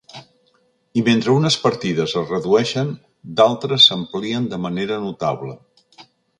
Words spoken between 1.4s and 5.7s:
unes partides es redueixen, d’altres s’amplien de manera notable.